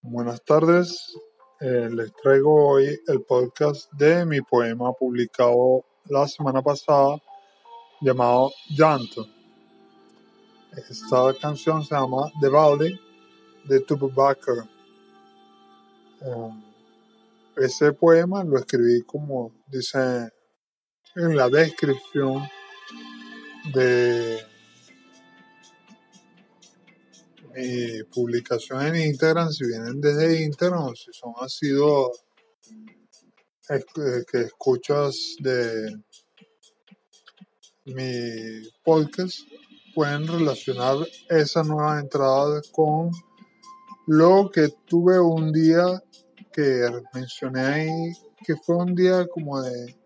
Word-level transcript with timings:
Buenas 0.00 0.42
tardes, 0.44 1.14
eh, 1.60 1.90
les 1.92 2.10
traigo 2.14 2.70
hoy 2.70 2.98
el 3.06 3.22
podcast 3.22 3.92
de 3.92 4.24
mi 4.24 4.40
poema 4.40 4.92
publicado 4.94 5.84
la 6.06 6.26
semana 6.26 6.62
pasada 6.62 7.18
llamado 8.00 8.50
Llanto. 8.70 9.26
Esta 10.74 11.34
canción 11.34 11.84
se 11.84 11.94
llama 11.94 12.32
The 12.40 12.48
Valley 12.48 12.98
de 13.64 13.80
Tupac 13.80 14.38
eh, 16.20 16.50
ese 17.56 17.92
poema 17.92 18.42
lo 18.44 18.58
escribí 18.58 19.02
como 19.02 19.52
dice 19.66 20.30
en 21.14 21.36
la 21.36 21.50
descripción 21.50 22.48
de 23.74 24.47
mi 27.54 28.02
publicación 28.04 28.86
en 28.86 28.96
Instagram, 28.96 29.50
si 29.50 29.66
vienen 29.66 30.00
desde 30.00 30.42
Instagram 30.44 30.84
o 30.84 30.94
si 30.94 31.12
son 31.12 31.32
ha 31.40 31.48
sido 31.48 32.12
eh, 33.70 34.24
que 34.30 34.40
escuchas 34.40 35.36
de 35.40 35.94
mi 37.84 38.68
podcast, 38.84 39.40
pueden 39.94 40.26
relacionar 40.26 40.96
esa 41.28 41.62
nueva 41.62 42.00
entrada 42.00 42.60
con 42.72 43.10
lo 44.06 44.50
que 44.50 44.68
tuve 44.86 45.18
un 45.20 45.52
día 45.52 46.02
que 46.52 46.88
mencioné 47.12 47.60
ahí, 47.60 48.12
que 48.44 48.56
fue 48.56 48.76
un 48.76 48.94
día 48.94 49.26
como 49.26 49.60
de, 49.60 49.96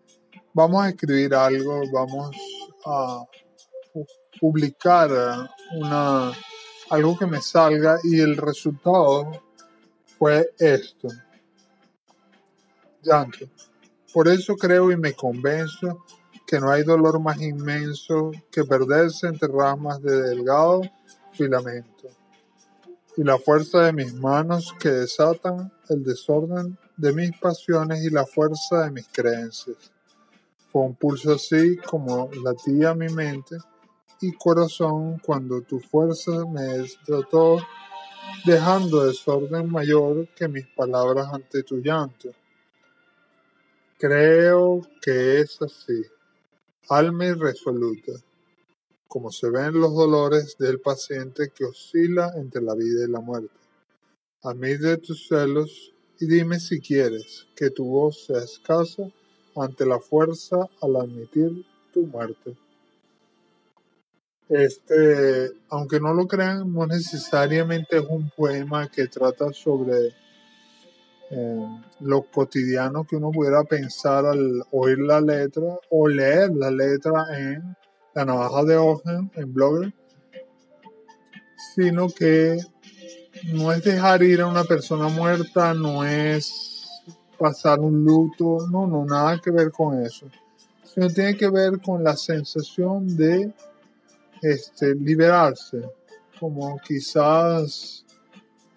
vamos 0.53 0.83
a 0.83 0.89
escribir 0.89 1.33
algo, 1.33 1.81
vamos 1.91 2.35
a 2.85 3.23
publicar 4.39 5.09
una, 5.77 6.31
algo 6.93 7.17
que 7.17 7.25
me 7.25 7.41
salga 7.41 7.97
y 8.03 8.19
el 8.19 8.37
resultado 8.37 9.41
fue 10.19 10.53
esto. 10.59 11.07
Llanto. 13.01 13.47
Por 14.13 14.27
eso 14.27 14.55
creo 14.55 14.91
y 14.91 14.97
me 14.97 15.13
convenzo 15.13 16.05
que 16.45 16.59
no 16.59 16.69
hay 16.69 16.83
dolor 16.83 17.19
más 17.19 17.41
inmenso 17.41 18.31
que 18.51 18.63
perderse 18.63 19.25
entre 19.25 19.47
ramas 19.47 20.03
de 20.03 20.21
delgado 20.21 20.81
filamento 21.31 22.09
y 23.17 23.23
la 23.23 23.39
fuerza 23.39 23.85
de 23.85 23.93
mis 23.93 24.13
manos 24.13 24.75
que 24.79 24.89
desatan 24.89 25.73
el 25.89 26.03
desorden 26.03 26.77
de 26.95 27.11
mis 27.11 27.35
pasiones 27.39 28.03
y 28.03 28.11
la 28.11 28.25
fuerza 28.25 28.83
de 28.83 28.91
mis 28.91 29.07
creencias. 29.07 29.91
Fue 30.71 30.83
un 30.83 30.93
pulso 30.93 31.33
así 31.33 31.77
como 31.77 32.29
latía 32.43 32.93
mi 32.93 33.09
mente 33.09 33.57
y 34.23 34.31
corazón 34.33 35.19
cuando 35.19 35.61
tu 35.61 35.79
fuerza 35.79 36.45
me 36.45 36.61
destrotó, 36.61 37.59
dejando 38.45 39.05
desorden 39.05 39.69
mayor 39.69 40.27
que 40.35 40.47
mis 40.47 40.65
palabras 40.67 41.27
ante 41.31 41.63
tu 41.63 41.77
llanto. 41.77 42.29
Creo 43.99 44.81
que 45.01 45.39
es 45.41 45.61
así, 45.61 46.03
alma 46.89 47.25
irresoluta 47.25 48.13
como 49.13 49.31
se 49.31 49.47
ven 49.51 49.79
los 49.79 49.93
dolores 49.93 50.57
del 50.57 50.79
paciente 50.79 51.51
que 51.55 51.65
oscila 51.65 52.31
entre 52.35 52.63
la 52.63 52.73
vida 52.73 53.05
y 53.05 53.11
la 53.11 53.19
muerte. 53.19 53.53
de 54.41 54.97
tus 54.97 55.27
celos 55.27 55.93
y 56.19 56.25
dime 56.25 56.59
si 56.59 56.81
quieres 56.81 57.45
que 57.55 57.69
tu 57.69 57.85
voz 57.85 58.25
sea 58.25 58.39
escasa 58.39 59.03
ante 59.55 59.85
la 59.85 59.99
fuerza 59.99 60.67
al 60.81 60.95
admitir 60.95 61.63
tu 61.93 62.07
muerte. 62.07 62.57
Este, 64.49 65.51
aunque 65.69 65.99
no 65.99 66.13
lo 66.13 66.27
crean, 66.27 66.73
no 66.73 66.85
necesariamente 66.85 67.97
es 67.97 68.05
un 68.07 68.29
poema 68.29 68.89
que 68.89 69.07
trata 69.07 69.51
sobre 69.53 70.13
eh, 71.29 71.67
lo 72.01 72.21
cotidiano 72.23 73.05
que 73.05 73.15
uno 73.15 73.31
pudiera 73.31 73.63
pensar 73.63 74.25
al 74.25 74.63
oír 74.71 74.99
la 74.99 75.21
letra 75.21 75.79
o 75.89 76.07
leer 76.07 76.51
la 76.53 76.69
letra 76.69 77.25
en 77.35 77.75
la 78.13 78.25
navaja 78.25 78.63
de 78.63 78.77
Ogen 78.77 79.31
en 79.35 79.53
Blogger, 79.53 79.93
sino 81.73 82.09
que 82.09 82.57
no 83.51 83.71
es 83.71 83.83
dejar 83.83 84.21
ir 84.21 84.41
a 84.41 84.47
una 84.47 84.63
persona 84.63 85.07
muerta, 85.07 85.73
no 85.73 86.05
es 86.05 86.87
pasar 87.39 87.79
un 87.79 88.03
luto, 88.03 88.67
no, 88.69 88.85
no, 88.85 89.05
nada 89.05 89.39
que 89.43 89.51
ver 89.51 89.71
con 89.71 89.99
eso, 90.03 90.27
sino 90.83 91.09
tiene 91.09 91.35
que 91.35 91.49
ver 91.49 91.81
con 91.81 92.03
la 92.03 92.15
sensación 92.15 93.17
de 93.17 93.51
este, 94.43 94.93
liberarse, 94.93 95.81
como 96.39 96.77
quizás 96.79 98.05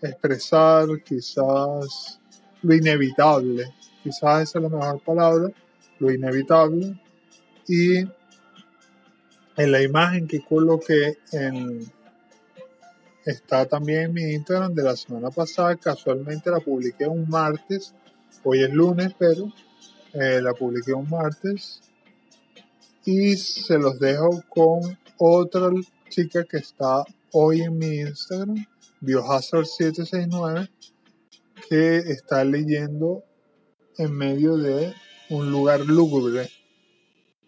expresar, 0.01 0.87
quizás 1.05 2.21
lo 2.63 2.75
inevitable, 2.75 3.75
quizás 4.03 4.49
esa 4.49 4.59
es 4.59 4.63
la 4.63 4.69
mejor 4.69 5.01
palabra, 5.01 5.49
lo 5.99 6.13
inevitable, 6.13 6.99
y 7.67 7.99
en 9.57 9.73
la 9.73 9.83
imagen 9.83 10.29
que 10.29 10.45
coloqué 10.45 11.19
en, 11.33 11.91
está 13.25 13.67
también 13.67 14.03
en 14.03 14.13
mi 14.13 14.23
Instagram 14.35 14.73
de 14.75 14.85
la 14.85 14.97
semana 14.97 15.31
pasada. 15.31 15.77
Casualmente 15.77 16.51
la 16.51 16.61
publiqué 16.61 17.07
un 17.07 17.29
martes. 17.29 17.93
Hoy 18.45 18.63
es 18.63 18.71
lunes, 18.71 19.13
pero 19.19 19.53
eh, 20.13 20.41
la 20.41 20.53
publiqué 20.53 20.93
un 20.93 21.09
martes. 21.09 21.81
Y 23.05 23.37
se 23.37 23.79
los 23.79 23.99
dejo 23.99 24.43
con 24.49 24.97
otra 25.19 25.71
chica 26.09 26.45
que 26.45 26.59
está 26.59 27.05
hoy 27.33 27.63
en 27.63 27.79
mi 27.79 28.01
Instagram, 28.01 28.67
Biohazard769, 29.01 30.71
que 31.69 31.99
está 31.99 32.45
leyendo 32.45 33.25
en 33.99 34.13
medio 34.13 34.57
de 34.57 34.95
un 35.31 35.51
lugar 35.51 35.81
lúgubre 35.81 36.49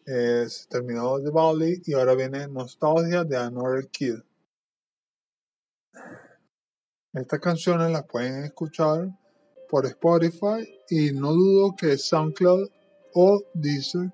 es 0.08 0.66
terminó 0.68 1.20
The 1.20 1.28
Valley 1.28 1.82
y 1.84 1.92
ahora 1.92 2.14
viene 2.14 2.48
Nostalgia 2.48 3.24
de 3.24 3.36
Another 3.36 3.86
Kid. 3.88 4.14
Estas 7.12 7.40
canciones 7.40 7.90
las 7.90 8.06
pueden 8.06 8.44
escuchar 8.44 9.08
por 9.68 9.84
Spotify 9.84 10.66
y 10.88 11.12
no 11.12 11.34
dudo 11.34 11.76
que 11.76 11.98
SoundCloud 11.98 12.70
o 13.12 13.42
Deezer 13.52 14.10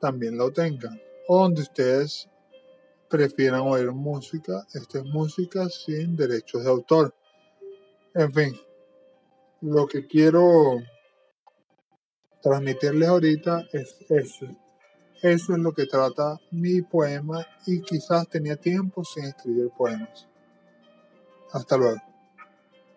también 0.00 0.36
lo 0.36 0.50
tengan. 0.52 1.00
O 1.28 1.42
donde 1.42 1.62
ustedes 1.62 2.28
prefieran 3.08 3.62
oír 3.62 3.90
música, 3.92 4.66
esta 4.74 4.98
es 4.98 5.04
música 5.04 5.68
sin 5.68 6.16
derechos 6.16 6.64
de 6.64 6.70
autor. 6.70 7.14
En 8.14 8.32
fin, 8.32 8.56
lo 9.60 9.86
que 9.86 10.06
quiero 10.06 10.78
transmitirles 12.42 13.08
ahorita 13.08 13.66
es 13.72 13.96
eso 14.08 14.46
eso 15.22 15.54
es 15.54 15.58
lo 15.58 15.72
que 15.72 15.86
trata 15.86 16.38
mi 16.50 16.82
poema 16.82 17.44
y 17.66 17.80
quizás 17.80 18.28
tenía 18.28 18.56
tiempo 18.56 19.02
sin 19.02 19.24
escribir 19.24 19.70
poemas. 19.76 20.28
Hasta 21.52 21.76
luego. 21.76 22.05